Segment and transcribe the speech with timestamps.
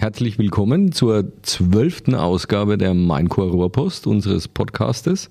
[0.00, 5.28] herzlich willkommen zur zwölften Ausgabe der Maincore Rohrpost, unseres Podcastes.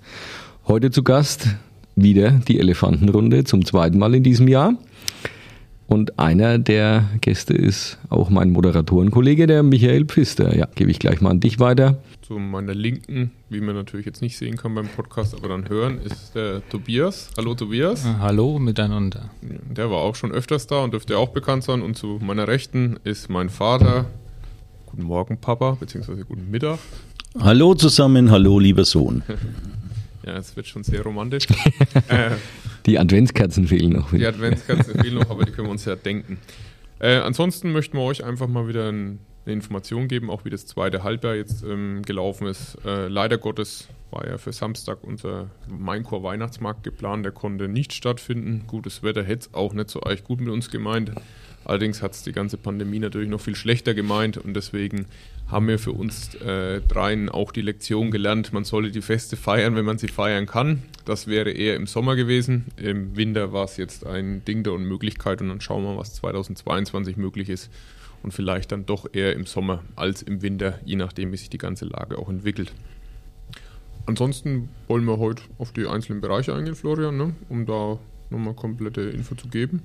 [0.67, 1.47] Heute zu Gast
[1.95, 4.75] wieder die Elefantenrunde zum zweiten Mal in diesem Jahr.
[5.87, 10.55] Und einer der Gäste ist auch mein Moderatorenkollege, der Michael Pfister.
[10.55, 11.98] Ja, gebe ich gleich mal an dich weiter.
[12.22, 16.00] Zu meiner Linken, wie man natürlich jetzt nicht sehen kann beim Podcast, aber dann hören,
[16.00, 17.32] ist der Tobias.
[17.38, 18.06] Hallo Tobias.
[18.20, 19.32] Hallo miteinander.
[19.42, 21.82] Der war auch schon öfters da und dürfte auch bekannt sein.
[21.82, 24.06] Und zu meiner Rechten ist mein Vater.
[24.92, 26.80] Guten Morgen, Papa, beziehungsweise guten Mittag.
[27.40, 29.22] Hallo zusammen, hallo lieber Sohn.
[30.26, 31.46] ja, es wird schon sehr romantisch.
[32.08, 32.32] äh,
[32.86, 34.12] die Adventskerzen fehlen noch.
[34.12, 36.40] Die Adventskerzen fehlen noch, aber die können wir uns ja denken.
[36.99, 40.66] Äh, ansonsten möchten wir euch einfach mal wieder ein eine Information geben, auch wie das
[40.66, 42.77] zweite Halbjahr jetzt ähm, gelaufen ist.
[42.85, 48.63] Äh, leider Gottes war ja für Samstag unser Maincore Weihnachtsmarkt geplant, der konnte nicht stattfinden.
[48.68, 51.12] Gutes Wetter hätte es auch nicht so echt gut mit uns gemeint.
[51.70, 55.05] Allerdings hat es die ganze Pandemie natürlich noch viel schlechter gemeint und deswegen
[55.50, 59.76] haben wir für uns äh, dreien auch die Lektion gelernt, man solle die Feste feiern,
[59.76, 60.82] wenn man sie feiern kann.
[61.05, 62.66] Das wäre eher im Sommer gewesen.
[62.76, 67.17] Im Winter war es jetzt ein Ding der Unmöglichkeit und dann schauen wir, was 2022
[67.17, 67.69] möglich ist
[68.23, 71.59] und vielleicht dann doch eher im Sommer als im Winter, je nachdem, wie sich die
[71.59, 72.73] ganze Lage auch entwickelt.
[74.08, 77.36] Ansonsten wollen wir heute auf die einzelnen Bereiche eingehen, Florian, ne?
[77.47, 77.99] um da
[78.31, 79.83] nochmal komplette Info zu geben.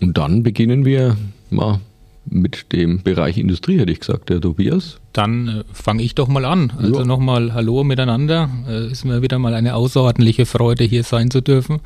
[0.00, 1.16] Und dann beginnen wir
[1.50, 1.80] mal
[2.28, 4.98] mit dem Bereich Industrie, hätte ich gesagt, der Tobias.
[5.12, 6.72] Dann äh, fange ich doch mal an.
[6.76, 7.04] Also ja.
[7.04, 8.50] nochmal Hallo miteinander.
[8.68, 11.80] Äh, ist mir wieder mal eine außerordentliche Freude, hier sein zu dürfen.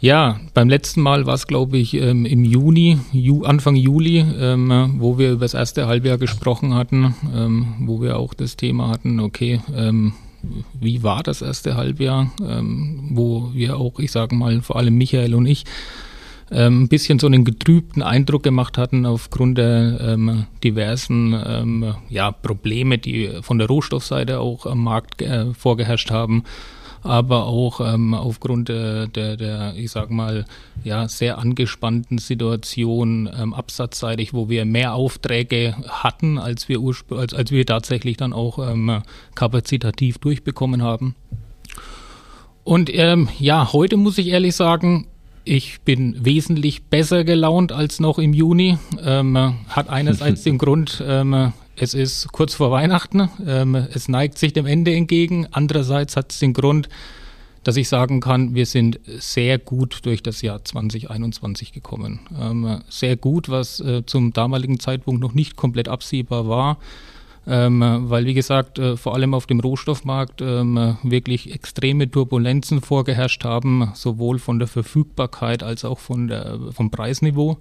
[0.00, 4.96] Ja, beim letzten Mal war es, glaube ich, ähm, im Juni, Ju, Anfang Juli, ähm,
[4.98, 9.20] wo wir über das erste Halbjahr gesprochen hatten, ähm, wo wir auch das Thema hatten,
[9.20, 9.60] okay,
[10.78, 12.30] wie war das erste Halbjahr,
[13.10, 15.64] wo wir auch, ich sage mal, vor allem Michael und ich,
[16.50, 20.16] ähm, ein bisschen so einen getrübten Eindruck gemacht hatten aufgrund der
[20.62, 26.44] diversen ja, Probleme, die von der Rohstoffseite auch am Markt äh, vorgeherrscht haben
[27.06, 30.44] aber auch ähm, aufgrund der, der, der, ich sag mal,
[30.84, 37.50] ja, sehr angespannten Situation ähm, absatzseitig, wo wir mehr Aufträge hatten, als wir, als, als
[37.50, 39.02] wir tatsächlich dann auch ähm,
[39.34, 41.14] kapazitativ durchbekommen haben.
[42.64, 45.06] Und ähm, ja, heute muss ich ehrlich sagen,
[45.46, 48.78] ich bin wesentlich besser gelaunt als noch im Juni.
[49.02, 54.52] Ähm, hat einerseits den Grund, ähm, es ist kurz vor Weihnachten, ähm, es neigt sich
[54.52, 55.46] dem Ende entgegen.
[55.52, 56.88] Andererseits hat es den Grund,
[57.62, 62.20] dass ich sagen kann, wir sind sehr gut durch das Jahr 2021 gekommen.
[62.40, 66.78] Ähm, sehr gut, was äh, zum damaligen Zeitpunkt noch nicht komplett absehbar war.
[67.48, 73.44] Ähm, weil, wie gesagt, äh, vor allem auf dem Rohstoffmarkt ähm, wirklich extreme Turbulenzen vorgeherrscht
[73.44, 77.58] haben, sowohl von der Verfügbarkeit als auch von der, vom Preisniveau.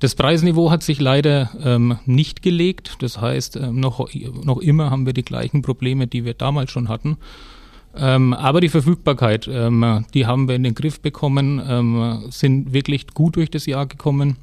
[0.00, 2.96] Das Preisniveau hat sich leider ähm, nicht gelegt.
[3.00, 4.08] Das heißt, ähm, noch,
[4.44, 7.16] noch immer haben wir die gleichen Probleme, die wir damals schon hatten.
[7.96, 13.06] Ähm, aber die Verfügbarkeit, ähm, die haben wir in den Griff bekommen, ähm, sind wirklich
[13.14, 14.36] gut durch das Jahr gekommen,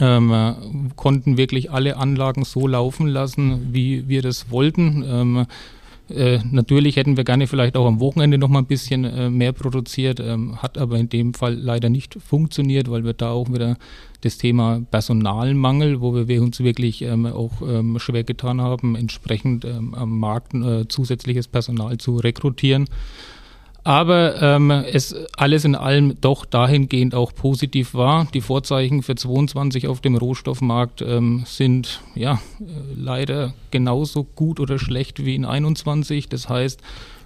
[0.00, 5.46] ähm, konnten wirklich alle Anlagen so laufen lassen, wie wir das wollten.
[6.10, 9.52] Äh, natürlich hätten wir gerne vielleicht auch am Wochenende noch mal ein bisschen äh, mehr
[9.52, 13.76] produziert, ähm, hat aber in dem Fall leider nicht funktioniert, weil wir da auch wieder
[14.22, 19.94] das Thema Personalmangel, wo wir uns wirklich ähm, auch ähm, schwer getan haben, entsprechend ähm,
[19.94, 22.86] am Markt äh, zusätzliches Personal zu rekrutieren.
[23.84, 28.26] Aber ähm, es alles in allem doch dahingehend auch positiv war.
[28.34, 34.78] Die Vorzeichen für 22 auf dem Rohstoffmarkt ähm, sind ja äh, leider genauso gut oder
[34.78, 36.28] schlecht wie in 21.
[36.28, 36.80] Das heißt,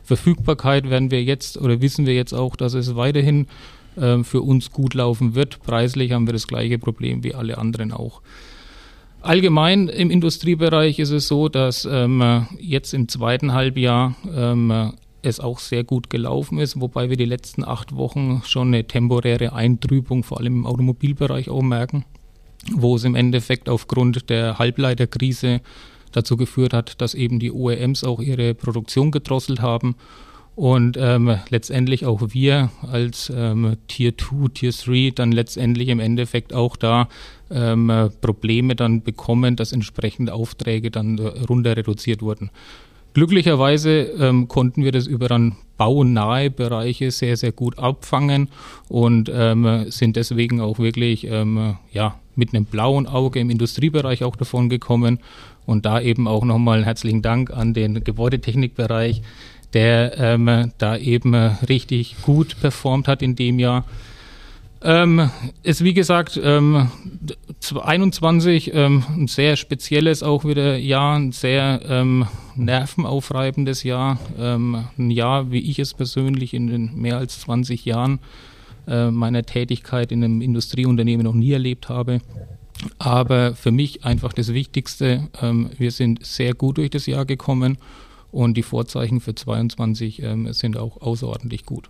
[0.05, 3.47] Verfügbarkeit werden wir jetzt oder wissen wir jetzt auch, dass es weiterhin
[3.97, 5.63] äh, für uns gut laufen wird.
[5.63, 8.21] Preislich haben wir das gleiche Problem wie alle anderen auch.
[9.21, 15.59] Allgemein im Industriebereich ist es so, dass ähm, jetzt im zweiten Halbjahr ähm, es auch
[15.59, 20.41] sehr gut gelaufen ist, wobei wir die letzten acht Wochen schon eine temporäre Eintrübung, vor
[20.41, 22.05] allem im Automobilbereich auch merken,
[22.75, 25.61] wo es im Endeffekt aufgrund der Halbleiterkrise
[26.13, 29.97] dazu geführt hat, dass eben die OEMs auch ihre Produktion gedrosselt haben
[30.55, 36.53] und ähm, letztendlich auch wir als ähm, Tier 2, Tier 3 dann letztendlich im Endeffekt
[36.53, 37.09] auch da
[37.51, 42.51] ähm, Probleme dann bekommen, dass entsprechend Aufträge dann runter reduziert wurden.
[43.15, 48.49] Glücklicherweise ähm, konnten wir das über dann baunahe Bereiche sehr, sehr gut abfangen
[48.89, 54.37] und ähm, sind deswegen auch wirklich ähm, ja, mit einem blauen Auge im Industriebereich auch
[54.37, 55.19] davon gekommen.
[55.67, 59.23] Und da eben auch nochmal herzlichen Dank an den Gebäudetechnikbereich,
[59.75, 63.85] der ähm, da eben richtig gut performt hat in dem Jahr.
[64.85, 65.31] Ähm,
[65.63, 66.91] ist wie gesagt ähm,
[67.73, 72.27] 21 ähm, ein sehr spezielles auch wieder Jahr, ein sehr ähm,
[72.57, 78.19] nervenaufreibendes Jahr, ähm, ein Jahr, wie ich es persönlich in den mehr als 20 Jahren
[78.89, 82.21] äh, meiner Tätigkeit in einem Industrieunternehmen noch nie erlebt habe.
[82.99, 87.79] Aber für mich einfach das Wichtigste, ähm, wir sind sehr gut durch das Jahr gekommen
[88.33, 91.89] und die Vorzeichen für 22 ähm, sind auch außerordentlich gut.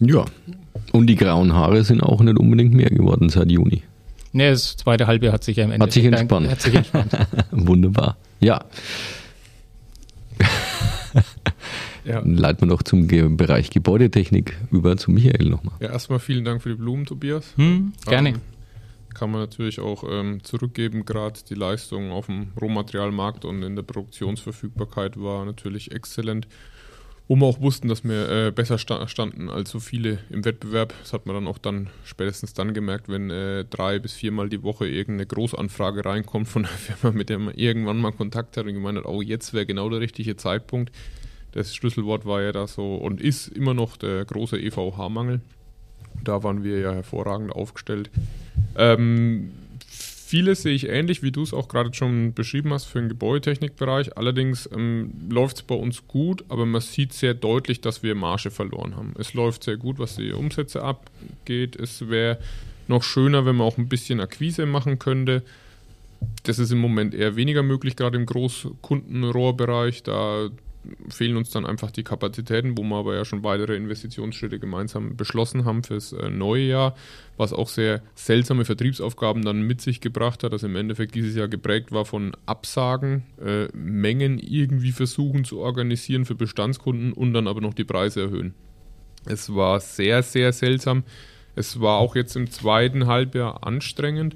[0.00, 0.24] Ja,
[0.92, 3.82] und die grauen Haare sind auch nicht unbedingt mehr geworden seit Juni.
[4.32, 6.50] Ne, das zweite Halbjahr hat sich ja im Ende hat sich entspannt.
[6.50, 7.12] Hat sich entspannt.
[7.50, 8.16] Wunderbar.
[8.40, 8.64] Ja.
[12.04, 12.20] ja.
[12.20, 15.74] Dann leiten wir noch zum Bereich Gebäudetechnik über zu Michael nochmal.
[15.80, 17.52] Ja, erstmal vielen Dank für die Blumen, Tobias.
[17.56, 18.30] Hm, gerne.
[18.30, 18.40] Ähm,
[19.14, 23.82] kann man natürlich auch ähm, zurückgeben, gerade die Leistung auf dem Rohmaterialmarkt und in der
[23.82, 26.48] Produktionsverfügbarkeit war natürlich exzellent
[27.28, 30.92] wo wir auch wussten, dass wir äh, besser sta standen als so viele im Wettbewerb.
[31.00, 34.62] Das hat man dann auch dann spätestens dann gemerkt, wenn äh, drei bis viermal die
[34.62, 38.74] Woche irgendeine Großanfrage reinkommt von einer Firma, mit der man irgendwann mal Kontakt hat und
[38.74, 40.92] gemeint hat, oh, jetzt wäre genau der richtige Zeitpunkt.
[41.52, 45.40] Das Schlüsselwort war ja da so und ist immer noch der große EVH-Mangel.
[46.24, 48.10] Da waren wir ja hervorragend aufgestellt.
[48.76, 49.52] Ähm,
[50.32, 54.16] Vieles sehe ich ähnlich, wie du es auch gerade schon beschrieben hast für den Gebäudetechnikbereich.
[54.16, 58.50] Allerdings ähm, läuft es bei uns gut, aber man sieht sehr deutlich, dass wir Marge
[58.50, 59.12] verloren haben.
[59.18, 61.76] Es läuft sehr gut, was die Umsätze abgeht.
[61.76, 62.38] Es wäre
[62.88, 65.42] noch schöner, wenn man auch ein bisschen Akquise machen könnte.
[66.44, 70.02] Das ist im Moment eher weniger möglich, gerade im Großkundenrohrbereich.
[70.02, 70.48] Da
[71.08, 75.64] fehlen uns dann einfach die Kapazitäten, wo wir aber ja schon weitere Investitionsschritte gemeinsam beschlossen
[75.64, 76.94] haben fürs äh, neue Jahr,
[77.36, 81.48] was auch sehr seltsame Vertriebsaufgaben dann mit sich gebracht hat, dass im Endeffekt dieses Jahr
[81.48, 87.60] geprägt war von Absagen, äh, Mengen irgendwie versuchen zu organisieren für Bestandskunden und dann aber
[87.60, 88.54] noch die Preise erhöhen.
[89.24, 91.04] Es war sehr, sehr seltsam.
[91.54, 94.34] Es war auch jetzt im zweiten Halbjahr anstrengend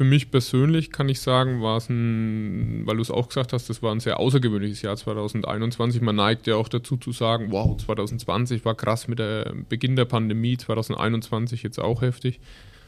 [0.00, 3.68] für mich persönlich kann ich sagen, war es ein, weil du es auch gesagt hast,
[3.68, 6.00] das war ein sehr außergewöhnliches Jahr 2021.
[6.00, 10.06] Man neigt ja auch dazu zu sagen, wow, 2020 war krass mit dem Beginn der
[10.06, 12.40] Pandemie, 2021 jetzt auch heftig.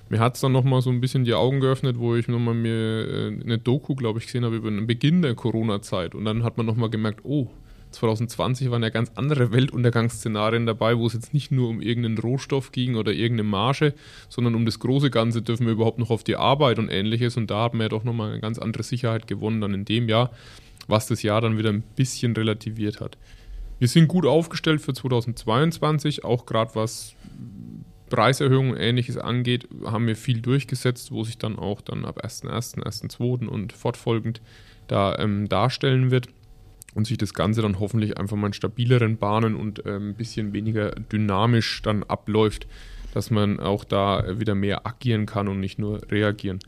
[0.08, 3.06] Mir hat es dann nochmal so ein bisschen die Augen geöffnet, wo ich nochmal mir
[3.06, 6.14] äh, eine Doku, glaube ich, gesehen habe über den Beginn der Corona-Zeit.
[6.14, 7.50] Und dann hat man nochmal gemerkt, oh,
[7.92, 12.72] 2020 waren ja ganz andere Weltuntergangsszenarien dabei, wo es jetzt nicht nur um irgendeinen Rohstoff
[12.72, 13.94] ging oder irgendeine Marge,
[14.28, 17.36] sondern um das große Ganze dürfen wir überhaupt noch auf die Arbeit und ähnliches.
[17.36, 20.08] Und da haben wir ja doch nochmal eine ganz andere Sicherheit gewonnen dann in dem
[20.08, 20.30] Jahr,
[20.88, 23.16] was das Jahr dann wieder ein bisschen relativiert hat.
[23.78, 27.14] Wir sind gut aufgestellt für 2022, auch gerade was
[28.10, 32.82] Preiserhöhungen und ähnliches angeht, haben wir viel durchgesetzt, wo sich dann auch dann ab 1.1.,
[32.82, 33.46] 1.2.
[33.46, 34.42] und fortfolgend
[34.86, 36.28] da ähm, darstellen wird
[36.94, 40.52] und sich das Ganze dann hoffentlich einfach mal in stabileren Bahnen und äh, ein bisschen
[40.52, 42.66] weniger dynamisch dann abläuft,
[43.14, 46.60] dass man auch da wieder mehr agieren kann und nicht nur reagieren.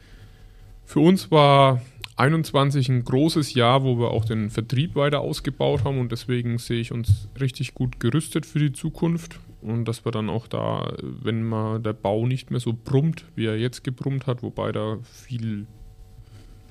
[0.85, 1.81] Für uns war
[2.17, 6.81] 21 ein großes Jahr, wo wir auch den Vertrieb weiter ausgebaut haben und deswegen sehe
[6.81, 11.43] ich uns richtig gut gerüstet für die Zukunft und dass wir dann auch da, wenn
[11.43, 15.67] mal der Bau nicht mehr so brummt, wie er jetzt gebrummt hat, wobei da viel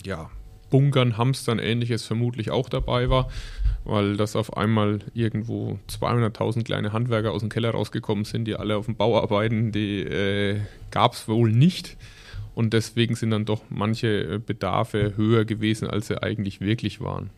[0.05, 0.29] ja,
[0.73, 3.29] Bunkern, Hamstern, ähnliches vermutlich auch dabei war,
[3.85, 8.75] weil das auf einmal irgendwo 200.000 kleine Handwerker aus dem Keller rausgekommen sind, die alle
[8.75, 11.95] auf dem Bau arbeiten, die äh, gab es wohl nicht.
[12.55, 17.29] Und deswegen sind dann doch manche Bedarfe höher gewesen, als sie eigentlich wirklich waren.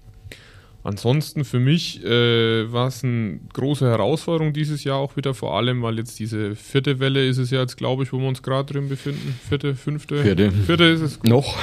[0.86, 5.82] Ansonsten für mich äh, war es eine große Herausforderung dieses Jahr auch wieder, vor allem,
[5.82, 8.72] weil jetzt diese vierte Welle ist es ja jetzt, glaube ich, wo wir uns gerade
[8.72, 9.38] drin befinden.
[9.50, 10.22] Vierte, fünfte?
[10.24, 10.52] Vierte.
[10.52, 11.24] Vierte ist es.
[11.24, 11.58] Noch.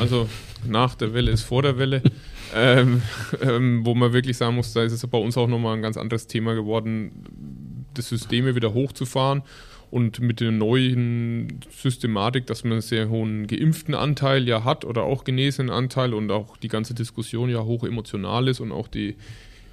[0.00, 0.28] Also
[0.66, 2.02] nach der Welle ist vor der Welle.
[2.54, 3.02] ähm,
[3.42, 5.96] ähm, wo man wirklich sagen muss, da ist es bei uns auch nochmal ein ganz
[5.96, 9.42] anderes Thema geworden, das Systeme wieder hochzufahren
[9.90, 15.04] und mit der neuen Systematik, dass man einen sehr hohen geimpften Anteil ja hat oder
[15.04, 19.16] auch genesenen Anteil und auch die ganze Diskussion ja hoch emotional ist und auch die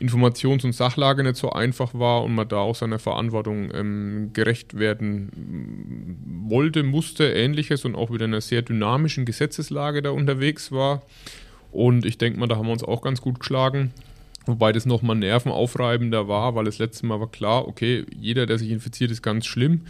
[0.02, 4.80] Informations- und Sachlage nicht so einfach war und man da auch seiner Verantwortung ähm, gerecht
[4.80, 11.04] werden wollte, musste, ähnliches und auch wieder in einer sehr dynamischen Gesetzeslage da unterwegs war.
[11.72, 13.94] Und ich denke mal, da haben wir uns auch ganz gut geschlagen.
[14.48, 18.72] Wobei das nochmal nervenaufreibender war, weil das letzte Mal war klar, okay, jeder, der sich
[18.72, 19.82] infiziert, ist ganz schlimm.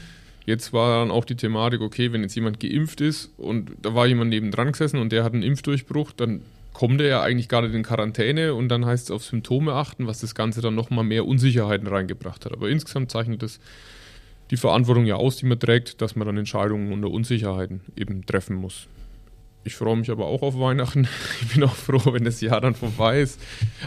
[0.46, 4.08] Jetzt war dann auch die Thematik, okay, wenn jetzt jemand geimpft ist und da war
[4.08, 6.42] jemand nebendran gesessen und der hat einen Impfdurchbruch, dann
[6.74, 10.22] kommt er ja eigentlich nicht in Quarantäne und dann heißt es auf Symptome achten, was
[10.22, 12.54] das Ganze dann nochmal mehr Unsicherheiten reingebracht hat.
[12.54, 13.60] Aber insgesamt zeichnet das
[14.52, 18.56] die Verantwortung ja aus, die man trägt, dass man dann Entscheidungen unter Unsicherheiten eben treffen
[18.56, 18.88] muss.
[19.64, 21.08] Ich freue mich aber auch auf Weihnachten.
[21.42, 23.40] Ich bin auch froh, wenn das Jahr dann vorbei ist.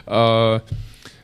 [0.07, 0.61] Äh,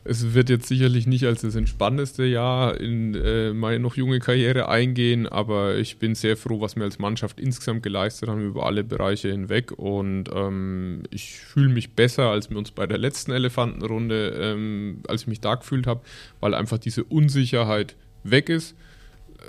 [0.04, 4.68] es wird jetzt sicherlich nicht als das entspannendste Jahr in äh, meine noch junge Karriere
[4.68, 8.84] eingehen, aber ich bin sehr froh, was wir als Mannschaft insgesamt geleistet haben über alle
[8.84, 9.72] Bereiche hinweg.
[9.72, 15.22] Und ähm, ich fühle mich besser, als wir uns bei der letzten Elefantenrunde, ähm, als
[15.22, 16.00] ich mich da gefühlt habe,
[16.40, 18.74] weil einfach diese Unsicherheit weg ist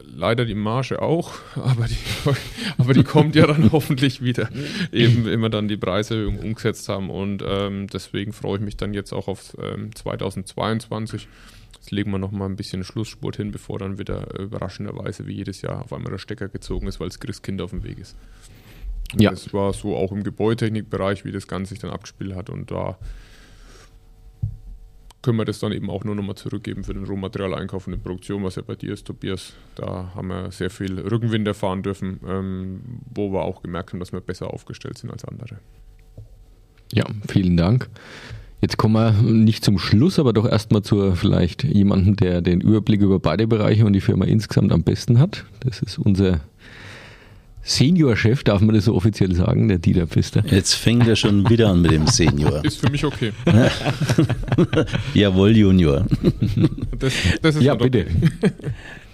[0.03, 1.97] leider die Marge auch, aber die,
[2.77, 4.49] aber die kommt ja dann hoffentlich wieder,
[4.91, 7.09] eben immer dann die Preiserhöhung umgesetzt haben.
[7.09, 11.27] Und ähm, deswegen freue ich mich dann jetzt auch auf ähm, 2022.
[11.75, 15.81] Jetzt legen wir nochmal ein bisschen Schlussspurt hin, bevor dann wieder überraschenderweise wie jedes Jahr
[15.81, 18.15] auf einmal der Stecker gezogen ist, weil das Christkind auf dem Weg ist.
[19.17, 19.31] ja.
[19.31, 22.49] Das war so auch im Gebäudetechnikbereich, wie das Ganze sich dann abgespielt hat.
[22.49, 22.99] Und da
[25.21, 28.43] können wir das dann eben auch nur nochmal zurückgeben für den Rohmaterialeinkauf und die Produktion,
[28.43, 29.53] was ja bei dir ist, Tobias.
[29.75, 32.81] Da haben wir sehr viel Rückenwind erfahren dürfen, ähm,
[33.13, 35.59] wo wir auch gemerkt haben, dass wir besser aufgestellt sind als andere.
[36.93, 37.89] Ja, vielen Dank.
[38.61, 43.01] Jetzt kommen wir nicht zum Schluss, aber doch erstmal zu vielleicht jemandem, der den Überblick
[43.01, 45.45] über beide Bereiche und die Firma insgesamt am besten hat.
[45.61, 46.41] Das ist unser
[47.63, 50.43] Senior-Chef, darf man das so offiziell sagen, der Dieter Pfister?
[50.49, 52.63] Jetzt fängt er schon wieder an mit dem Senior.
[52.65, 53.31] Ist für mich okay.
[55.13, 56.05] Jawohl, Junior.
[56.97, 58.07] Das, das ist ja, bitte.
[58.07, 58.51] Okay.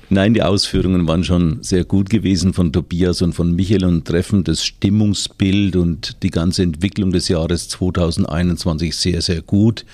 [0.09, 4.45] Nein, die Ausführungen waren schon sehr gut gewesen von Tobias und von Michael und treffen
[4.45, 9.85] das Stimmungsbild und die ganze Entwicklung des Jahres 2021 sehr, sehr gut.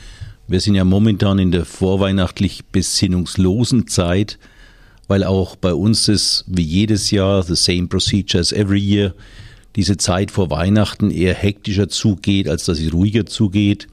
[0.47, 4.37] Wir sind ja momentan in der vorweihnachtlich besinnungslosen Zeit
[5.07, 9.13] weil auch bei uns ist wie jedes Jahr the same procedure as every year
[9.75, 13.87] diese Zeit vor Weihnachten eher hektischer zugeht, als dass sie ruhiger zugeht.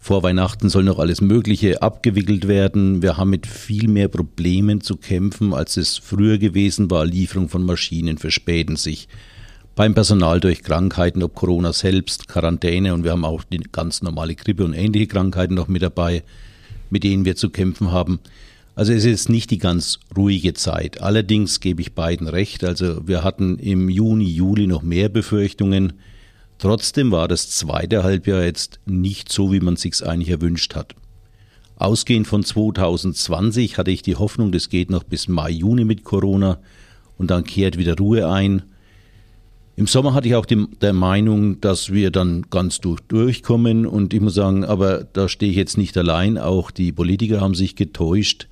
[0.00, 3.02] Vor Weihnachten soll noch alles Mögliche abgewickelt werden.
[3.02, 7.04] Wir haben mit viel mehr Problemen zu kämpfen, als es früher gewesen war.
[7.04, 9.08] Lieferung von Maschinen verspäten sich.
[9.74, 14.34] Beim Personal durch Krankheiten, ob Corona selbst, Quarantäne und wir haben auch die ganz normale
[14.34, 16.22] Grippe und ähnliche Krankheiten noch mit dabei,
[16.90, 18.18] mit denen wir zu kämpfen haben.
[18.78, 21.00] Also es ist nicht die ganz ruhige Zeit.
[21.00, 22.62] Allerdings gebe ich beiden recht.
[22.62, 25.94] Also wir hatten im Juni, Juli noch mehr Befürchtungen.
[26.58, 30.94] Trotzdem war das zweite Halbjahr jetzt nicht so, wie man sich's eigentlich erwünscht hat.
[31.74, 36.60] Ausgehend von 2020 hatte ich die Hoffnung, das geht noch bis Mai, Juni mit Corona
[37.16, 38.62] und dann kehrt wieder Ruhe ein.
[39.74, 44.14] Im Sommer hatte ich auch die, der Meinung, dass wir dann ganz durch, durchkommen und
[44.14, 47.74] ich muss sagen, aber da stehe ich jetzt nicht allein, auch die Politiker haben sich
[47.74, 48.46] getäuscht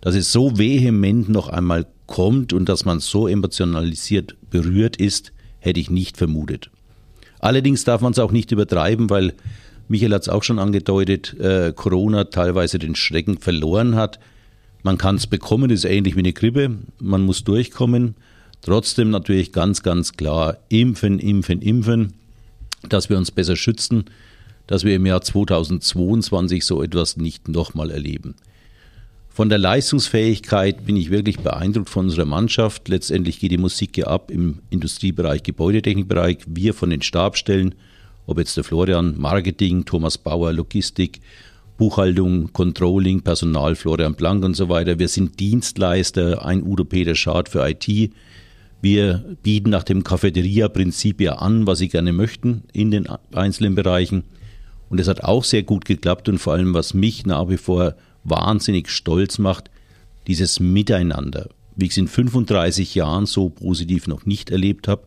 [0.00, 5.80] dass es so vehement noch einmal kommt und dass man so emotionalisiert berührt ist, hätte
[5.80, 6.70] ich nicht vermutet.
[7.38, 9.34] Allerdings darf man es auch nicht übertreiben, weil
[9.88, 14.20] Michael hat es auch schon angedeutet, äh, Corona teilweise den Schrecken verloren hat.
[14.82, 18.14] Man kann es bekommen, ist ähnlich wie eine Grippe, man muss durchkommen.
[18.62, 22.12] Trotzdem natürlich ganz, ganz klar impfen, impfen, impfen,
[22.88, 24.04] dass wir uns besser schützen,
[24.66, 28.36] dass wir im Jahr 2022 so etwas nicht nochmal erleben.
[29.32, 32.88] Von der Leistungsfähigkeit bin ich wirklich beeindruckt von unserer Mannschaft.
[32.88, 36.38] Letztendlich geht die Musik ja ab im Industriebereich, Gebäudetechnikbereich.
[36.48, 37.76] Wir von den Stabstellen,
[38.26, 41.20] ob jetzt der Florian, Marketing, Thomas Bauer, Logistik,
[41.78, 44.98] Buchhaltung, Controlling, Personal, Florian Blank und so weiter.
[44.98, 48.12] Wir sind Dienstleister, ein Udo Peter Schad für IT.
[48.82, 54.24] Wir bieten nach dem Cafeteria-Prinzip ja an, was sie gerne möchten in den einzelnen Bereichen.
[54.88, 57.94] Und es hat auch sehr gut geklappt und vor allem, was mich nach wie vor
[58.24, 59.70] wahnsinnig stolz macht,
[60.26, 65.02] dieses Miteinander, wie ich es in 35 Jahren so positiv noch nicht erlebt habe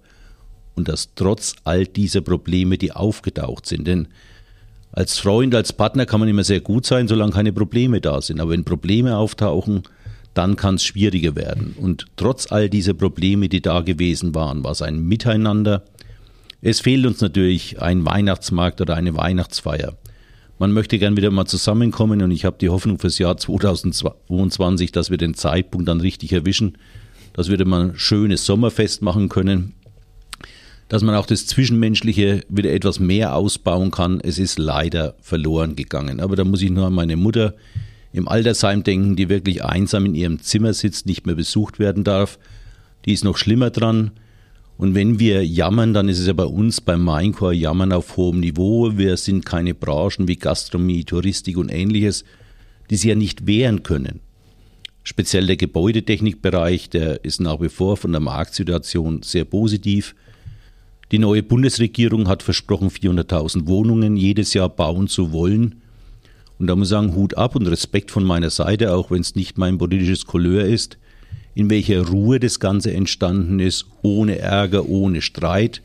[0.75, 3.88] und das trotz all dieser Probleme, die aufgetaucht sind.
[3.88, 4.08] Denn
[4.91, 8.39] als Freund, als Partner kann man immer sehr gut sein, solange keine Probleme da sind.
[8.39, 9.84] Aber wenn Probleme auftauchen,
[10.34, 11.75] dann kann es schwieriger werden.
[11.77, 15.84] Und trotz all dieser Probleme, die da gewesen waren, war es ein Miteinander.
[16.62, 19.96] Es fehlt uns natürlich ein Weihnachtsmarkt oder eine Weihnachtsfeier
[20.60, 25.10] man möchte gern wieder mal zusammenkommen und ich habe die Hoffnung fürs Jahr 2022, dass
[25.10, 26.78] wir den Zeitpunkt dann richtig erwischen,
[27.34, 29.74] dass wir dann mal ein schönes Sommerfest machen können,
[30.90, 34.20] dass man auch das Zwischenmenschliche wieder etwas mehr ausbauen kann.
[34.22, 36.20] Es ist leider verloren gegangen.
[36.20, 37.56] Aber da muss ich nur an meine Mutter
[38.12, 42.38] im Altersheim denken, die wirklich einsam in ihrem Zimmer sitzt, nicht mehr besucht werden darf.
[43.06, 44.12] Die ist noch schlimmer dran.
[44.84, 48.42] Und wenn wir jammern, dann ist es ja bei uns beim Maincore Jammern auf hohem
[48.42, 48.98] Niveau.
[48.98, 52.25] Wir sind keine Branchen wie Gastronomie, Touristik und ähnliches,
[52.90, 54.20] die sie ja nicht wehren können.
[55.04, 60.16] Speziell der Gebäudetechnikbereich, der ist nach wie vor von der Marktsituation sehr positiv.
[61.13, 65.75] Die neue Bundesregierung hat versprochen, 400.000 Wohnungen jedes Jahr bauen zu wollen.
[66.60, 69.34] Und da muss ich sagen, Hut ab und Respekt von meiner Seite, auch wenn es
[69.34, 70.98] nicht mein politisches Couleur ist
[71.56, 75.82] in welcher Ruhe das Ganze entstanden ist, ohne Ärger, ohne Streit.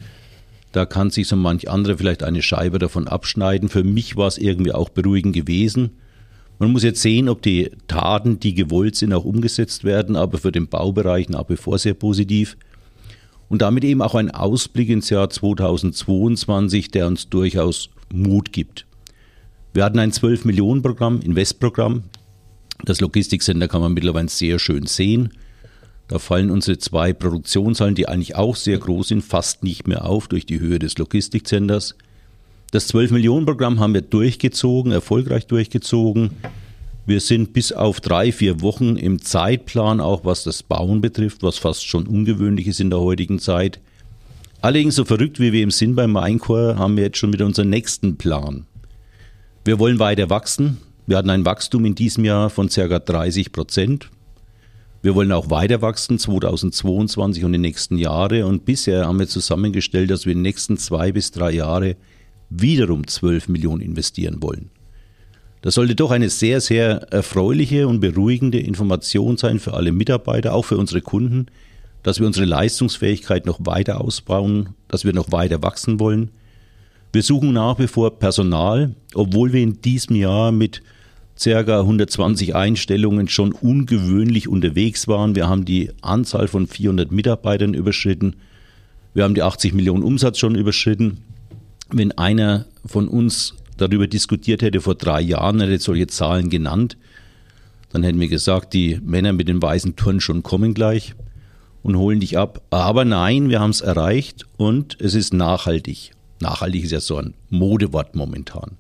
[0.73, 3.69] Da kann sich so manch andere vielleicht eine Scheibe davon abschneiden.
[3.69, 5.91] Für mich war es irgendwie auch beruhigend gewesen.
[6.59, 10.53] Man muss jetzt sehen, ob die Taten, die gewollt sind, auch umgesetzt werden, aber für
[10.53, 12.57] den Baubereich nach wie vor sehr positiv.
[13.49, 18.87] Und damit eben auch ein Ausblick ins Jahr 2022, der uns durchaus Mut gibt.
[19.73, 22.03] Wir hatten ein 12-Millionen-Programm, Investprogramm.
[22.85, 25.31] Das Logistikcenter kann man mittlerweile sehr schön sehen.
[26.09, 30.27] Da fallen unsere zwei Produktionshallen, die eigentlich auch sehr groß sind, fast nicht mehr auf
[30.27, 31.95] durch die Höhe des Logistikcenters.
[32.71, 36.31] Das 12-Millionen-Programm haben wir durchgezogen, erfolgreich durchgezogen.
[37.07, 41.59] Wir sind bis auf drei, vier Wochen im Zeitplan, auch was das Bauen betrifft, was
[41.59, 43.81] fast schon ungewöhnlich ist in der heutigen Zeit.
[44.61, 47.71] Allerdings, so verrückt wie wir im Sinn beim Maincore, haben wir jetzt schon wieder unseren
[47.71, 48.67] nächsten Plan.
[49.65, 50.79] Wir wollen weiter wachsen.
[51.07, 52.99] Wir hatten ein Wachstum in diesem Jahr von ca.
[52.99, 54.11] 30 Prozent.
[55.01, 58.47] Wir wollen auch weiter wachsen 2022 und die nächsten Jahre.
[58.47, 61.97] Und bisher haben wir zusammengestellt, dass wir in den nächsten zwei bis drei Jahre
[62.51, 64.71] wiederum 12 Millionen investieren wollen.
[65.63, 70.65] Das sollte doch eine sehr, sehr erfreuliche und beruhigende Information sein für alle Mitarbeiter, auch
[70.65, 71.47] für unsere Kunden,
[72.03, 76.31] dass wir unsere Leistungsfähigkeit noch weiter ausbauen, dass wir noch weiter wachsen wollen.
[77.13, 80.83] Wir suchen nach wie vor Personal, obwohl wir in diesem Jahr mit
[81.43, 81.81] ca.
[81.81, 85.35] 120 Einstellungen schon ungewöhnlich unterwegs waren.
[85.35, 88.37] Wir haben die Anzahl von 400 Mitarbeitern überschritten.
[89.15, 91.19] Wir haben die 80 Millionen Umsatz schon überschritten.
[91.91, 96.97] Wenn einer von uns darüber diskutiert hätte vor drei Jahren, hätte solche Zahlen genannt,
[97.91, 101.15] dann hätten wir gesagt, die Männer mit den weißen Turnen schon kommen gleich
[101.83, 102.63] und holen dich ab.
[102.71, 106.13] Aber nein, wir haben es erreicht und es ist nachhaltig.
[106.41, 108.77] Nachhaltig ist ja so ein Modewort momentan.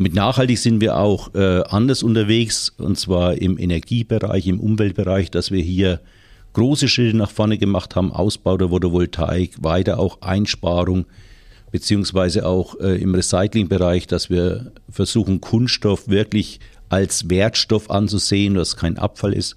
[0.00, 5.50] Mit nachhaltig sind wir auch äh, anders unterwegs, und zwar im Energiebereich, im Umweltbereich, dass
[5.50, 6.00] wir hier
[6.52, 11.06] große Schritte nach vorne gemacht haben, Ausbau der Photovoltaik, weiter auch Einsparung,
[11.72, 18.98] beziehungsweise auch äh, im Recyclingbereich, dass wir versuchen, Kunststoff wirklich als Wertstoff anzusehen, was kein
[18.98, 19.56] Abfall ist.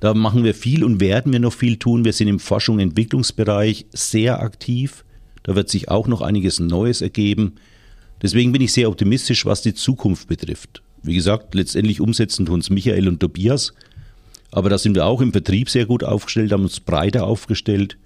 [0.00, 2.04] Da machen wir viel und werden wir noch viel tun.
[2.04, 5.06] Wir sind im Forschung- und Entwicklungsbereich sehr aktiv.
[5.44, 7.54] Da wird sich auch noch einiges Neues ergeben.
[8.22, 10.82] Deswegen bin ich sehr optimistisch, was die Zukunft betrifft.
[11.02, 13.74] Wie gesagt, letztendlich umsetzen tun es Michael und Tobias.
[14.52, 17.96] Aber da sind wir auch im Vertrieb sehr gut aufgestellt, haben uns breiter aufgestellt.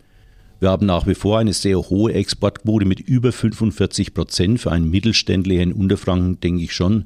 [0.59, 4.61] Wir haben nach wie vor eine sehr hohe Exportquote mit über 45 Prozent.
[4.61, 7.05] Für einen Mittelständler in Unterfranken denke ich schon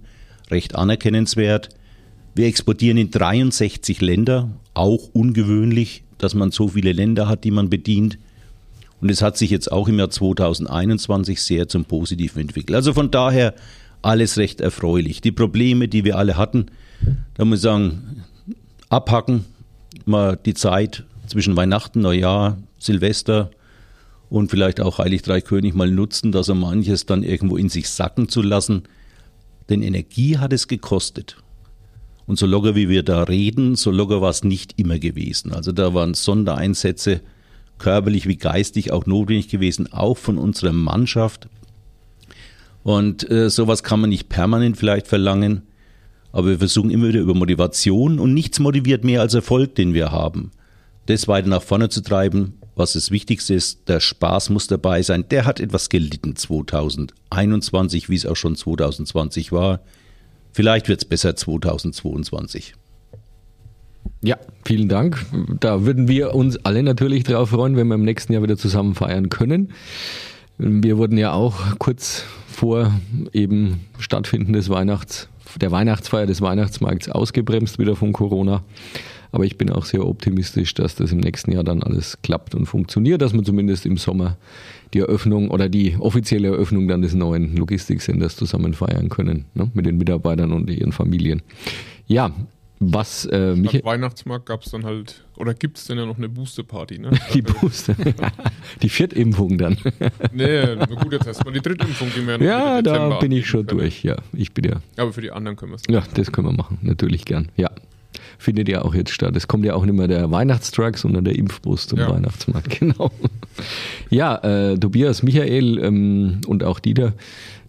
[0.51, 1.71] recht anerkennenswert.
[2.37, 7.71] Wir exportieren in 63 Länder, auch ungewöhnlich, dass man so viele Länder hat, die man
[7.71, 8.19] bedient.
[9.01, 12.77] Und es hat sich jetzt auch im Jahr 2021 sehr zum Positiven entwickelt.
[12.77, 13.55] Also von daher
[14.03, 15.21] alles recht erfreulich.
[15.21, 16.67] Die Probleme, die wir alle hatten,
[17.35, 18.25] da muss ich sagen,
[18.89, 19.45] abhacken,
[20.05, 23.51] mal die Zeit zwischen Weihnachten, Neujahr, Silvester
[24.29, 27.89] und vielleicht auch Heilig Drei König mal nutzen, dass er manches dann irgendwo in sich
[27.89, 28.85] sacken zu lassen.
[29.69, 31.37] Denn Energie hat es gekostet.
[32.27, 35.53] Und so locker wie wir da reden, so locker war es nicht immer gewesen.
[35.53, 37.23] Also da waren Sondereinsätze,
[37.81, 41.49] körperlich wie geistig auch notwendig gewesen, auch von unserer Mannschaft.
[42.85, 45.63] Und äh, sowas kann man nicht permanent vielleicht verlangen,
[46.33, 50.13] aber wir versuchen immer wieder über Motivation und nichts motiviert mehr als Erfolg, den wir
[50.13, 50.53] haben.
[51.07, 55.25] Das weiter nach vorne zu treiben, was das Wichtigste ist, der Spaß muss dabei sein.
[55.29, 59.81] Der hat etwas gelitten 2021, wie es auch schon 2020 war.
[60.53, 62.75] Vielleicht wird es besser 2022.
[64.23, 65.25] Ja, vielen Dank.
[65.61, 68.95] Da würden wir uns alle natürlich darauf freuen, wenn wir im nächsten Jahr wieder zusammen
[68.95, 69.73] feiern können.
[70.59, 72.93] Wir wurden ja auch kurz vor
[73.33, 78.63] eben Stattfinden des Weihnachts, der Weihnachtsfeier des Weihnachtsmarkts ausgebremst wieder von Corona.
[79.33, 82.67] Aber ich bin auch sehr optimistisch, dass das im nächsten Jahr dann alles klappt und
[82.67, 84.37] funktioniert, dass wir zumindest im Sommer
[84.93, 89.87] die Eröffnung oder die offizielle Eröffnung dann des neuen Logistikcenters zusammen feiern können, ne, mit
[89.87, 91.43] den Mitarbeitern und ihren Familien.
[92.07, 92.33] Ja,
[92.83, 96.31] was äh, mich Weihnachtsmarkt gab es dann halt, oder gibt es denn ja noch eine
[96.31, 97.11] Booster-Party, ne?
[97.35, 97.95] die Booster,
[98.83, 99.77] die Viertimpfung dann.
[100.33, 103.81] nee, gut, jetzt erstmal die Drittimpfung, die wir Ja, da bin ich schon können.
[103.81, 104.17] durch, ja.
[104.33, 104.81] Ich bin ja.
[104.97, 105.83] Aber für die anderen können wir es.
[105.91, 107.71] Ja, das können wir machen, natürlich gern, ja.
[108.41, 109.37] Findet ja auch jetzt statt.
[109.37, 112.09] Es kommt ja auch nicht mehr der Weihnachtstruck, sondern der Impfbus zum ja.
[112.09, 113.11] Weihnachtsmarkt, genau.
[114.09, 117.13] Ja, äh, Tobias, Michael ähm, und auch Dieter,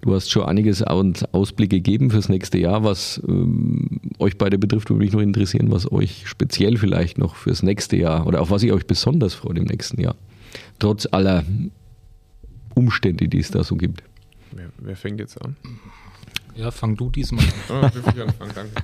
[0.01, 2.83] Du hast schon einiges Ausblick gegeben fürs nächste Jahr.
[2.83, 7.61] Was ähm, euch beide betrifft, würde mich noch interessieren, was euch speziell vielleicht noch fürs
[7.61, 10.15] nächste Jahr oder auf was ihr euch besonders freut im nächsten Jahr.
[10.79, 11.45] Trotz aller
[12.73, 14.01] Umstände, die es da so gibt.
[14.53, 15.55] Wer, wer fängt jetzt an?
[16.55, 17.91] Ja, fang du diesmal an.
[17.93, 18.71] Oh, ich anfangen, danke.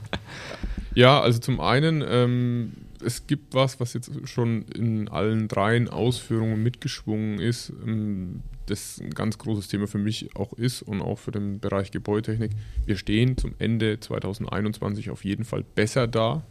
[0.98, 2.72] Ja, also zum einen, ähm,
[3.06, 7.72] es gibt was, was jetzt schon in allen dreien Ausführungen mitgeschwungen ist.
[7.86, 11.92] Ähm, das ein ganz großes Thema für mich auch ist und auch für den Bereich
[11.92, 12.50] Gebäudetechnik.
[12.88, 16.44] Wir stehen zum Ende 2021 auf jeden Fall besser da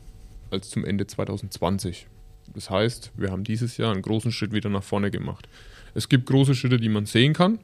[0.52, 2.06] als zum Ende 2020.
[2.54, 5.48] Das heißt, wir haben dieses Jahr einen großen Schritt wieder nach vorne gemacht.
[5.92, 7.58] Es gibt große Schritte, die man sehen kann.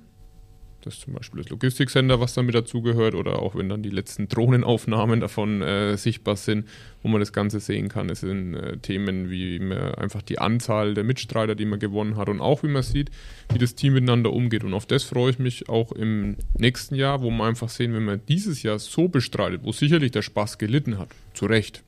[0.83, 4.29] Das ist zum Beispiel das Logistikcenter, was damit dazugehört, oder auch wenn dann die letzten
[4.29, 6.69] Drohnenaufnahmen davon äh, sichtbar sind,
[7.03, 8.11] wo man das Ganze sehen kann.
[8.11, 9.61] Es sind äh, Themen wie
[9.97, 13.11] einfach die Anzahl der Mitstreiter, die man gewonnen hat und auch wie man sieht,
[13.53, 14.65] wie das Team miteinander umgeht.
[14.65, 18.05] Und auf das freue ich mich auch im nächsten Jahr, wo man einfach sehen, wenn
[18.05, 21.85] man dieses Jahr so bestreitet, wo sicherlich der Spaß gelitten hat, zu Recht,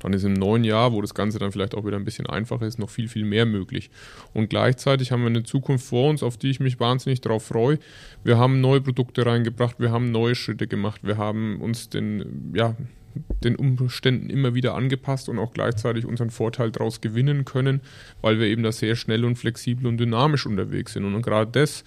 [0.00, 2.66] dann ist im neuen Jahr, wo das Ganze dann vielleicht auch wieder ein bisschen einfacher
[2.66, 3.90] ist, noch viel, viel mehr möglich.
[4.34, 7.78] Und gleichzeitig haben wir eine Zukunft vor uns, auf die ich mich wahnsinnig darauf freue.
[8.24, 12.76] Wir haben neue Produkte reingebracht, wir haben neue Schritte gemacht, wir haben uns den, ja,
[13.42, 17.80] den Umständen immer wieder angepasst und auch gleichzeitig unseren Vorteil daraus gewinnen können,
[18.20, 21.04] weil wir eben da sehr schnell und flexibel und dynamisch unterwegs sind.
[21.04, 21.84] Und gerade das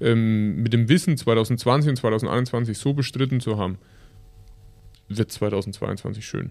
[0.00, 3.78] ähm, mit dem Wissen 2020 und 2021 so bestritten zu haben,
[5.08, 6.50] wird 2022 schön.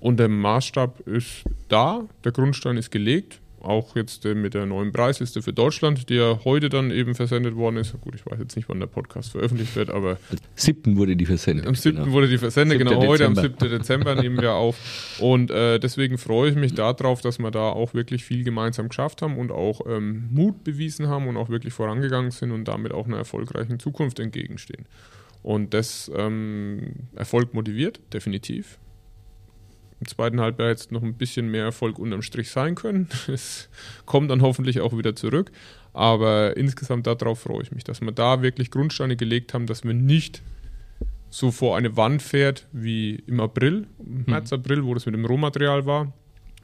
[0.00, 3.40] Und der Maßstab ist da, der Grundstein ist gelegt.
[3.60, 7.56] Auch jetzt äh, mit der neuen Preisliste für Deutschland, die ja heute dann eben versendet
[7.56, 7.92] worden ist.
[8.00, 10.12] Gut, ich weiß jetzt nicht, wann der Podcast veröffentlicht wird, aber.
[10.12, 10.96] Am 7.
[10.96, 11.66] wurde die versendet.
[11.66, 11.98] Am 7.
[11.98, 12.12] Genau.
[12.12, 13.42] wurde die versendet, genau heute, Dezember.
[13.42, 13.70] am 7.
[13.70, 14.78] Dezember nehmen wir auf.
[15.20, 19.20] Und äh, deswegen freue ich mich darauf, dass wir da auch wirklich viel gemeinsam geschafft
[19.20, 23.06] haben und auch ähm, Mut bewiesen haben und auch wirklich vorangegangen sind und damit auch
[23.06, 24.86] einer erfolgreichen Zukunft entgegenstehen.
[25.42, 28.78] Und das ähm, Erfolg motiviert, definitiv
[30.00, 33.08] im zweiten Halbjahr jetzt noch ein bisschen mehr Erfolg unterm Strich sein können.
[33.28, 33.68] Es
[34.06, 35.52] kommt dann hoffentlich auch wieder zurück.
[35.92, 39.94] Aber insgesamt darauf freue ich mich, dass wir da wirklich Grundsteine gelegt haben, dass wir
[39.94, 40.42] nicht
[41.30, 45.24] so vor eine Wand fährt wie im April, im März, April, wo das mit dem
[45.24, 46.12] Rohmaterial war.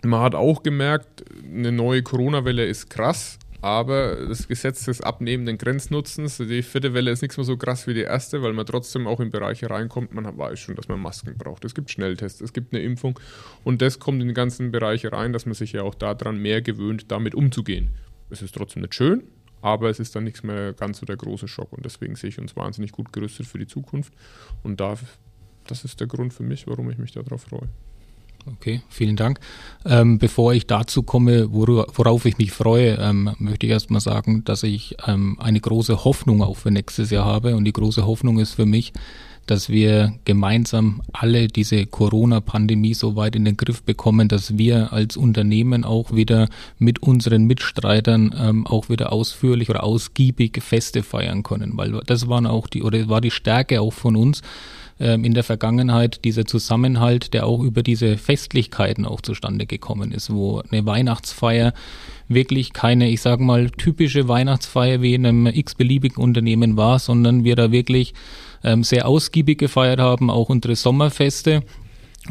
[0.05, 6.37] Man hat auch gemerkt, eine neue Corona-Welle ist krass, aber das Gesetz des abnehmenden Grenznutzens,
[6.37, 9.19] die vierte Welle ist nichts mehr so krass wie die erste, weil man trotzdem auch
[9.19, 10.15] in Bereiche reinkommt.
[10.15, 11.65] Man weiß schon, dass man Masken braucht.
[11.65, 13.19] Es gibt Schnelltests, es gibt eine Impfung
[13.65, 16.63] und das kommt in die ganzen Bereiche rein, dass man sich ja auch daran mehr
[16.63, 17.91] gewöhnt, damit umzugehen.
[18.31, 19.25] Es ist trotzdem nicht schön,
[19.63, 22.39] aber es ist dann nichts mehr ganz so der große Schock und deswegen sehe ich
[22.39, 24.13] uns wahnsinnig gut gerüstet für die Zukunft
[24.63, 24.97] und da,
[25.67, 27.69] das ist der Grund für mich, warum ich mich darauf freue.
[28.55, 29.41] Okay, vielen Dank.
[29.85, 34.63] Ähm, bevor ich dazu komme, worauf ich mich freue, ähm, möchte ich erstmal sagen, dass
[34.63, 37.57] ich ähm, eine große Hoffnung auch für nächstes Jahr habe.
[37.57, 38.93] Und die große Hoffnung ist für mich,
[39.47, 45.17] dass wir gemeinsam alle diese Corona-Pandemie so weit in den Griff bekommen, dass wir als
[45.17, 51.77] Unternehmen auch wieder mit unseren Mitstreitern ähm, auch wieder ausführlich oder ausgiebig Feste feiern können,
[51.77, 54.43] weil das waren auch die oder war die Stärke auch von uns,
[54.99, 60.63] in der Vergangenheit dieser Zusammenhalt, der auch über diese Festlichkeiten auch zustande gekommen ist, wo
[60.71, 61.75] eine Weihnachtsfeier
[62.29, 67.57] wirklich keine, ich sage mal, typische Weihnachtsfeier wie in einem x-beliebigen Unternehmen war, sondern wir
[67.57, 68.15] da wirklich
[68.65, 71.63] ähm, sehr ausgiebig gefeiert haben, auch unsere Sommerfeste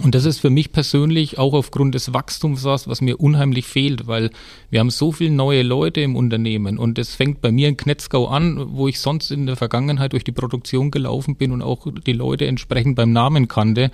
[0.03, 4.08] und das ist für mich persönlich auch aufgrund des Wachstums was, was mir unheimlich fehlt,
[4.08, 4.29] weil
[4.69, 8.27] wir haben so viele neue Leute im Unternehmen und es fängt bei mir in Knetzgau
[8.27, 12.13] an, wo ich sonst in der Vergangenheit durch die Produktion gelaufen bin und auch die
[12.13, 13.91] Leute entsprechend beim Namen kannte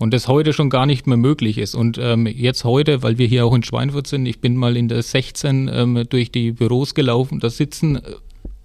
[0.00, 1.74] und das heute schon gar nicht mehr möglich ist.
[1.74, 4.88] Und ähm, jetzt heute, weil wir hier auch in Schweinfurt sind, ich bin mal in
[4.88, 8.00] der 16 ähm, durch die Büros gelaufen, da sitzen äh,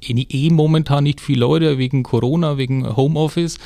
[0.08, 3.58] eh momentan nicht viele Leute wegen Corona, wegen Homeoffice.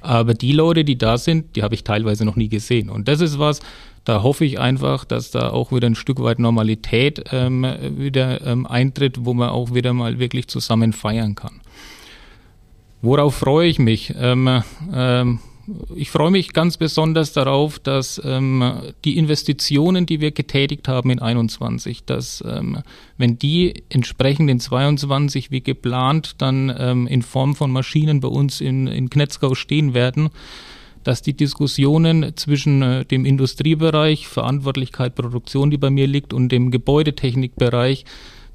[0.00, 2.90] Aber die Leute, die da sind, die habe ich teilweise noch nie gesehen.
[2.90, 3.60] Und das ist was,
[4.04, 8.66] da hoffe ich einfach, dass da auch wieder ein Stück weit Normalität ähm, wieder ähm,
[8.66, 11.60] eintritt, wo man auch wieder mal wirklich zusammen feiern kann.
[13.02, 14.14] Worauf freue ich mich?
[14.18, 15.38] Ähm, ähm,
[15.94, 18.72] ich freue mich ganz besonders darauf, dass ähm,
[19.04, 22.78] die Investitionen, die wir getätigt haben in 21, dass ähm,
[23.18, 28.60] wenn die entsprechend in 22 wie geplant dann ähm, in Form von Maschinen bei uns
[28.60, 30.30] in, in Knetzgau stehen werden,
[31.04, 36.70] dass die Diskussionen zwischen äh, dem Industriebereich, Verantwortlichkeit Produktion, die bei mir liegt, und dem
[36.70, 38.04] Gebäudetechnikbereich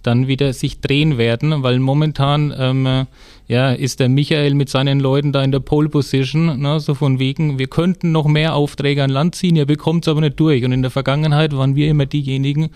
[0.05, 3.07] dann wieder sich drehen werden, weil momentan ähm,
[3.47, 7.19] ja, ist der Michael mit seinen Leuten da in der Pole Position, ne, so von
[7.19, 10.65] wegen, wir könnten noch mehr Aufträge an Land ziehen, ihr bekommt es aber nicht durch.
[10.65, 12.69] Und in der Vergangenheit waren wir immer diejenigen,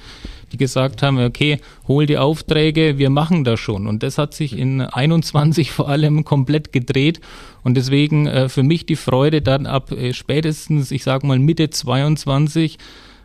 [0.52, 3.88] die gesagt haben, okay, hol die Aufträge, wir machen das schon.
[3.88, 7.20] Und das hat sich in 21 vor allem komplett gedreht.
[7.64, 11.72] Und deswegen äh, für mich die Freude dann ab äh, spätestens, ich sag mal Mitte
[11.72, 12.78] 22,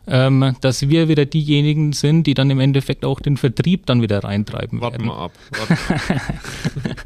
[0.07, 4.23] ähm, dass wir wieder diejenigen sind, die dann im Endeffekt auch den Vertrieb dann wieder
[4.25, 5.07] reintreiben werden.
[5.07, 5.33] Warten wir ab.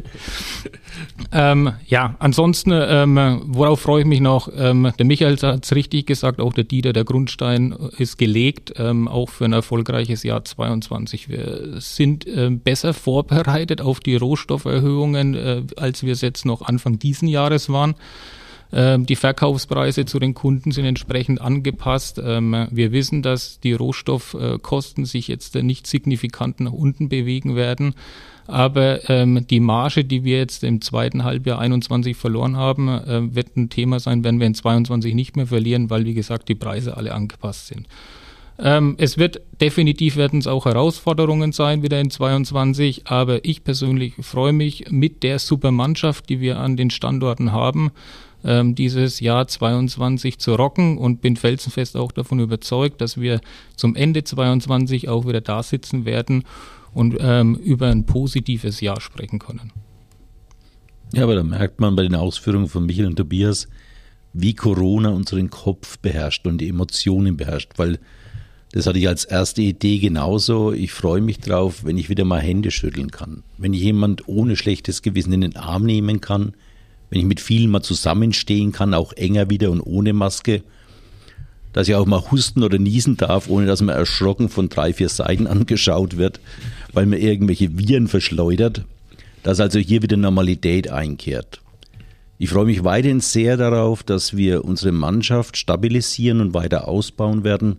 [1.33, 4.49] Ähm, ja, ansonsten, ähm, worauf freue ich mich noch?
[4.57, 9.09] Ähm, der Michael hat es richtig gesagt, auch der Dieter, der Grundstein ist gelegt, ähm,
[9.09, 11.29] auch für ein erfolgreiches Jahr 22.
[11.29, 16.99] Wir sind ähm, besser vorbereitet auf die Rohstofferhöhungen, äh, als wir es jetzt noch Anfang
[16.99, 17.95] diesen Jahres waren.
[18.73, 22.21] Ähm, die Verkaufspreise zu den Kunden sind entsprechend angepasst.
[22.23, 27.95] Ähm, wir wissen, dass die Rohstoffkosten sich jetzt nicht signifikant nach unten bewegen werden.
[28.47, 32.89] Aber ähm, die Marge, die wir jetzt im zweiten Halbjahr 21 verloren haben,
[33.35, 36.55] wird ein Thema sein, wenn wir in 22 nicht mehr verlieren, weil wie gesagt die
[36.55, 37.87] Preise alle angepasst sind.
[38.57, 44.55] Es wird definitiv werden es auch Herausforderungen sein wieder in 22, aber ich persönlich freue
[44.55, 47.93] mich mit der Supermannschaft, die wir an den Standorten haben,
[48.45, 53.41] ähm, dieses Jahr 22 zu rocken und bin felsenfest auch davon überzeugt, dass wir
[53.77, 56.45] zum Ende 22 auch wieder da sitzen werden
[56.95, 59.73] und ähm, über ein positives Jahr sprechen können.
[61.13, 63.69] Ja, aber da merkt man bei den Ausführungen von Michael und Tobias,
[64.33, 67.99] wie Corona unseren Kopf beherrscht und die Emotionen beherrscht, weil
[68.73, 70.73] das hatte ich als erste Idee genauso.
[70.73, 73.43] Ich freue mich drauf, wenn ich wieder mal Hände schütteln kann.
[73.57, 76.53] Wenn ich jemand ohne schlechtes Gewissen in den Arm nehmen kann,
[77.11, 80.63] wenn ich mit vielen mal zusammenstehen kann, auch enger wieder und ohne Maske
[81.73, 85.09] dass ich auch mal husten oder niesen darf, ohne dass man erschrocken von drei, vier
[85.09, 86.41] Seiten angeschaut wird,
[86.93, 88.85] weil man irgendwelche Viren verschleudert,
[89.43, 91.61] dass also hier wieder Normalität einkehrt.
[92.39, 97.79] Ich freue mich weiterhin sehr darauf, dass wir unsere Mannschaft stabilisieren und weiter ausbauen werden.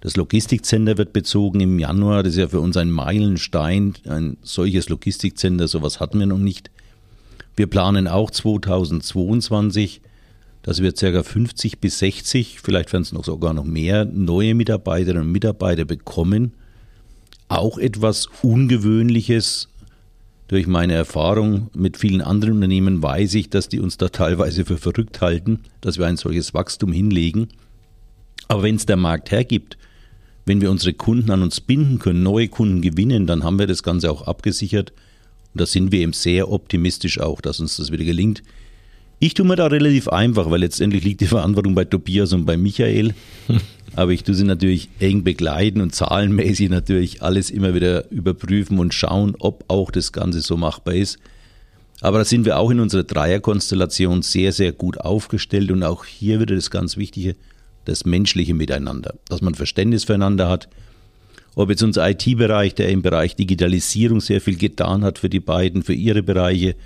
[0.00, 2.22] Das Logistikcenter wird bezogen im Januar.
[2.22, 3.94] Das ist ja für uns ein Meilenstein.
[4.08, 6.70] Ein solches Logistikcenter, sowas hatten wir noch nicht.
[7.56, 10.02] Wir planen auch 2022
[10.66, 11.22] dass wir ca.
[11.22, 16.54] 50 bis 60, vielleicht werden es noch sogar noch mehr, neue Mitarbeiterinnen und Mitarbeiter bekommen.
[17.46, 19.68] Auch etwas Ungewöhnliches.
[20.48, 24.76] Durch meine Erfahrung mit vielen anderen Unternehmen weiß ich, dass die uns da teilweise für
[24.76, 27.48] verrückt halten, dass wir ein solches Wachstum hinlegen.
[28.48, 29.78] Aber wenn es der Markt hergibt,
[30.46, 33.84] wenn wir unsere Kunden an uns binden können, neue Kunden gewinnen, dann haben wir das
[33.84, 34.92] Ganze auch abgesichert.
[35.56, 38.42] Und da sind wir eben sehr optimistisch auch, dass uns das wieder gelingt.
[39.20, 42.58] Ich tue mir da relativ einfach, weil letztendlich liegt die Verantwortung bei Tobias und bei
[42.58, 43.14] Michael.
[43.96, 48.92] Aber ich tue sie natürlich eng begleiten und zahlenmäßig natürlich alles immer wieder überprüfen und
[48.92, 51.18] schauen, ob auch das Ganze so machbar ist.
[52.02, 56.38] Aber da sind wir auch in unserer Dreierkonstellation sehr, sehr gut aufgestellt und auch hier
[56.38, 57.34] wieder das ganz Wichtige,
[57.86, 60.68] das menschliche Miteinander, dass man Verständnis füreinander hat.
[61.56, 65.82] Ob jetzt unser IT-Bereich, der im Bereich Digitalisierung sehr viel getan hat für die beiden,
[65.82, 66.76] für ihre Bereiche,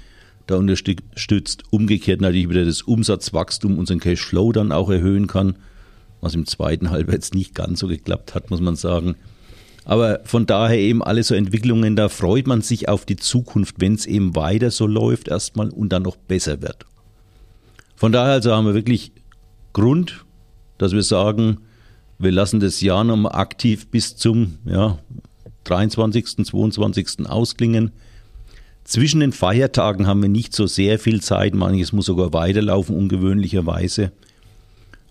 [0.46, 1.64] da unterstützt.
[1.70, 5.56] Umgekehrt natürlich wieder das Umsatzwachstum, unseren Cashflow dann auch erhöhen kann,
[6.20, 9.16] was im zweiten Halbjahr jetzt nicht ganz so geklappt hat, muss man sagen.
[9.84, 13.94] Aber von daher eben alle so Entwicklungen, da freut man sich auf die Zukunft, wenn
[13.94, 16.86] es eben weiter so läuft erstmal und dann noch besser wird.
[17.96, 19.10] Von daher also haben wir wirklich
[19.72, 20.24] Grund,
[20.78, 21.58] dass wir sagen,
[22.20, 24.98] wir lassen das Jahr nochmal aktiv bis zum ja,
[25.64, 27.26] 23., 22.
[27.26, 27.92] ausklingen.
[28.84, 34.12] Zwischen den Feiertagen haben wir nicht so sehr viel Zeit, manches muss sogar weiterlaufen, ungewöhnlicherweise.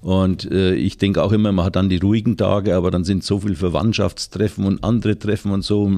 [0.01, 3.23] Und äh, ich denke auch immer, man hat dann die ruhigen Tage, aber dann sind
[3.23, 5.91] so viele Verwandtschaftstreffen und andere Treffen und so.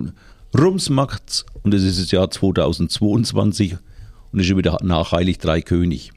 [0.58, 3.74] Rums macht's und es ist das Jahr 2022
[4.32, 6.14] und es ist schon wieder nachheilig drei König.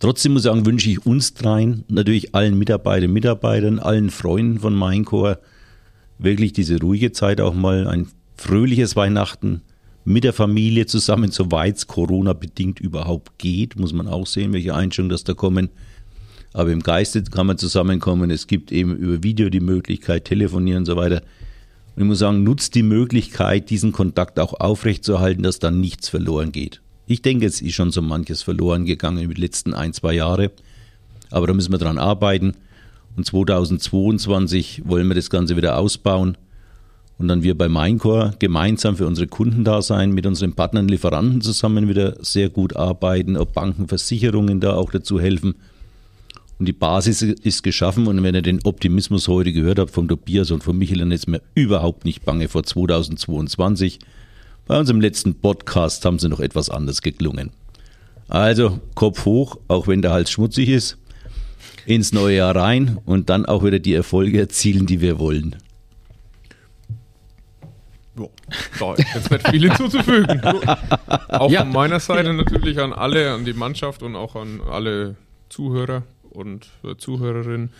[0.00, 4.74] Trotzdem muss ich sagen, wünsche ich uns dreien, natürlich allen Mitarbeiterinnen, Mitarbeitern, allen Freunden von
[4.74, 5.38] Maincore
[6.18, 9.62] wirklich diese ruhige Zeit auch mal, ein fröhliches Weihnachten,
[10.04, 15.10] mit der Familie zusammen, soweit es Corona-bedingt überhaupt geht, muss man auch sehen, welche Einstellungen
[15.10, 15.68] das da kommen.
[16.54, 18.30] Aber im Geiste kann man zusammenkommen.
[18.30, 21.20] Es gibt eben über Video die Möglichkeit, telefonieren und so weiter.
[21.94, 26.52] Und ich muss sagen, nutzt die Möglichkeit, diesen Kontakt auch aufrechtzuerhalten, dass dann nichts verloren
[26.52, 26.80] geht.
[27.10, 30.50] Ich denke, es ist schon so manches verloren gegangen in den letzten ein, zwei Jahre.
[31.30, 32.52] Aber da müssen wir dran arbeiten.
[33.16, 36.36] Und 2022 wollen wir das Ganze wieder ausbauen
[37.16, 41.40] und dann wir bei Minecore gemeinsam für unsere Kunden da sein, mit unseren Partnern, Lieferanten
[41.40, 45.54] zusammen wieder sehr gut arbeiten, ob Banken, Versicherungen da auch dazu helfen.
[46.58, 50.50] Und die Basis ist geschaffen und wenn ihr den Optimismus heute gehört habt vom Tobias
[50.50, 53.98] und von Michael, dann ist mir überhaupt nicht bange vor 2022.
[54.68, 57.52] Bei unserem letzten Podcast haben sie noch etwas anders geklungen.
[58.28, 60.98] Also Kopf hoch, auch wenn der Hals schmutzig ist,
[61.86, 65.56] ins neue Jahr rein und dann auch wieder die Erfolge erzielen, die wir wollen.
[68.18, 68.26] Ja,
[68.78, 70.42] da ist jetzt nicht viel hinzuzufügen.
[71.28, 71.60] Auch ja.
[71.60, 75.14] von meiner Seite natürlich an alle, an die Mannschaft und auch an alle
[75.48, 77.70] Zuhörer und Zuhörerinnen.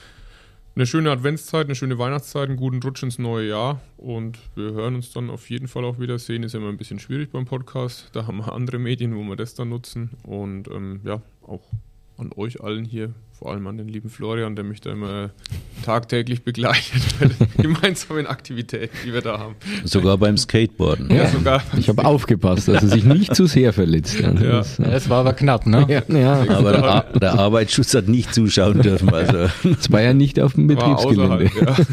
[0.79, 4.95] Eine schöne Adventszeit, eine schöne Weihnachtszeit, einen guten Rutsch ins neue Jahr und wir hören
[4.95, 6.45] uns dann auf jeden Fall auch wieder sehen.
[6.45, 8.11] Ist immer ein bisschen schwierig beim Podcast.
[8.13, 11.65] Da haben wir andere Medien, wo wir das dann nutzen und ähm, ja, auch
[12.17, 15.31] an euch allen hier, vor allem an den lieben Florian, der mich da immer
[15.85, 19.55] tagtäglich begleitet bei den gemeinsamen Aktivitäten, die wir da haben.
[19.85, 21.09] Sogar beim Skateboarden.
[21.11, 21.63] Ja, ja sogar.
[21.77, 24.19] Ich habe aufgepasst, dass er sich nicht zu sehr verletzt.
[24.19, 24.33] Ja.
[24.33, 25.87] Das, das war aber knapp, ne?
[25.89, 26.57] Ja, ja.
[26.57, 29.15] Aber der, der, Arbeitsschutz hat nicht zuschauen dürfen.
[29.15, 29.49] Also.
[29.63, 31.51] Das war ja nicht auf dem Betriebsgelände.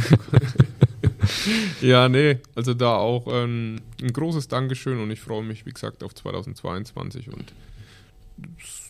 [1.81, 6.03] ja, nee, also da auch ähm, ein großes Dankeschön und ich freue mich, wie gesagt,
[6.03, 7.53] auf 2022 und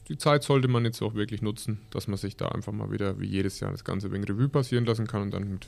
[0.09, 3.19] die Zeit sollte man jetzt auch wirklich nutzen, dass man sich da einfach mal wieder
[3.19, 5.67] wie jedes Jahr das Ganze wegen Revue passieren lassen kann und dann mit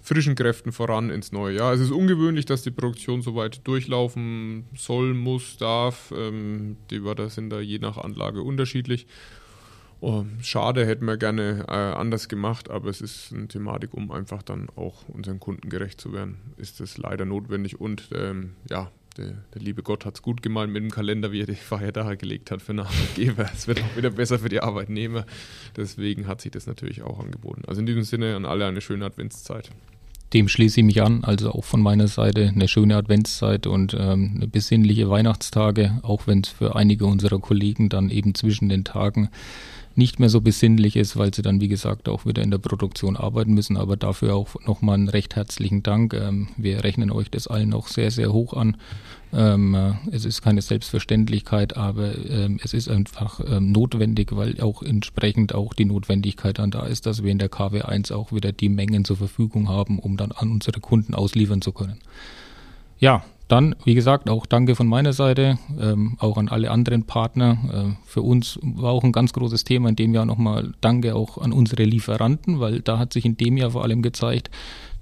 [0.00, 1.72] frischen Kräften voran ins neue Jahr.
[1.72, 6.12] Es ist ungewöhnlich, dass die Produktion so weit durchlaufen soll, muss, darf.
[6.16, 9.06] Ähm, die Wörter sind da je nach Anlage unterschiedlich.
[10.00, 14.42] Oh, schade, hätten wir gerne äh, anders gemacht, aber es ist eine Thematik, um einfach
[14.42, 19.34] dann auch unseren Kunden gerecht zu werden, ist es leider notwendig und ähm, ja, der,
[19.54, 22.50] der, liebe Gott hat es gut gemeint mit dem Kalender, wie er die Feiertage gelegt
[22.50, 23.50] hat für den Arbeitgeber.
[23.54, 25.26] Es wird auch wieder besser für die Arbeitnehmer.
[25.76, 27.62] Deswegen hat sich das natürlich auch angeboten.
[27.66, 29.70] Also in diesem Sinne an alle eine schöne Adventszeit.
[30.34, 34.34] Dem schließe ich mich an, also auch von meiner Seite eine schöne Adventszeit und ähm,
[34.36, 39.30] eine besinnliche Weihnachtstage, auch wenn es für einige unserer Kollegen dann eben zwischen den Tagen
[39.98, 43.16] nicht mehr so besinnlich ist, weil sie dann, wie gesagt, auch wieder in der Produktion
[43.16, 43.76] arbeiten müssen.
[43.76, 46.14] Aber dafür auch nochmal einen recht herzlichen Dank.
[46.14, 48.76] Ähm, wir rechnen euch das allen noch sehr, sehr hoch an.
[49.32, 54.82] Ähm, äh, es ist keine Selbstverständlichkeit, aber ähm, es ist einfach ähm, notwendig, weil auch
[54.82, 58.68] entsprechend auch die Notwendigkeit dann da ist, dass wir in der KW1 auch wieder die
[58.68, 61.98] Mengen zur Verfügung haben, um dann an unsere Kunden ausliefern zu können.
[63.00, 67.58] Ja, dann, wie gesagt, auch danke von meiner Seite, ähm, auch an alle anderen Partner.
[67.72, 71.38] Äh, für uns war auch ein ganz großes Thema in dem Jahr nochmal Danke auch
[71.38, 74.50] an unsere Lieferanten, weil da hat sich in dem Jahr vor allem gezeigt,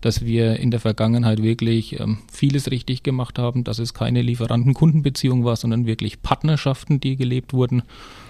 [0.01, 5.45] dass wir in der Vergangenheit wirklich ähm, vieles richtig gemacht haben, dass es keine Lieferanten-Kundenbeziehung
[5.45, 7.83] war, sondern wirklich Partnerschaften, die gelebt wurden.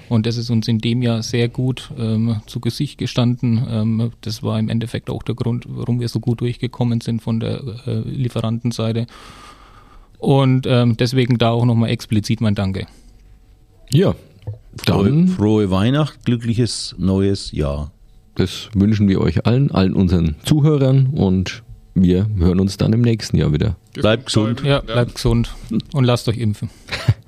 [0.09, 3.67] Und das ist uns in dem Jahr sehr gut ähm, zu Gesicht gestanden.
[3.69, 7.41] Ähm, das war im Endeffekt auch der Grund, warum wir so gut durchgekommen sind von
[7.41, 9.07] der äh, Lieferantenseite.
[10.19, 12.87] Und ähm, deswegen da auch nochmal explizit mein Danke.
[13.91, 14.15] Ja,
[14.85, 17.93] dann frohe, frohe Weihnacht, glückliches neues Jahr.
[18.35, 21.63] Das wünschen wir euch allen, allen unseren Zuhörern und
[21.95, 23.77] wir hören uns dann im nächsten Jahr wieder.
[23.95, 24.63] Bleibt gesund.
[24.63, 25.55] Ja, bleibt gesund
[25.95, 26.71] und lasst euch impfen.